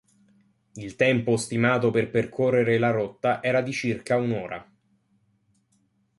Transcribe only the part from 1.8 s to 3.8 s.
per percorrere la rotta era di